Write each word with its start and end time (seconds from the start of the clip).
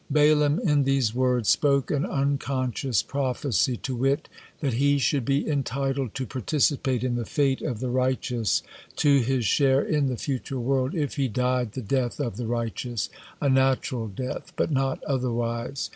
'"Balaam 0.09 0.57
in 0.57 0.83
these 0.83 1.13
words 1.13 1.47
spoke 1.47 1.91
an 1.91 2.07
unconscious 2.07 3.03
prophecy, 3.03 3.77
to 3.83 3.95
wit, 3.95 4.29
that 4.59 4.73
he 4.73 4.97
should 4.97 5.23
be 5.25 5.47
entitled 5.47 6.15
to 6.15 6.25
participate 6.25 7.03
in 7.03 7.13
the 7.17 7.23
fate 7.23 7.61
of 7.61 7.79
the 7.79 7.89
righteous, 7.91 8.63
to 8.95 9.19
his 9.21 9.45
share 9.45 9.83
in 9.83 10.07
the 10.07 10.17
future 10.17 10.59
world, 10.59 10.95
if 10.95 11.17
he 11.17 11.27
died 11.27 11.73
the 11.73 11.83
death 11.83 12.19
of 12.19 12.37
the 12.37 12.47
righteous, 12.47 13.11
a 13.39 13.47
natural 13.47 14.07
death, 14.07 14.51
but 14.55 14.71
not 14.71 15.03
otherwise. 15.03 15.89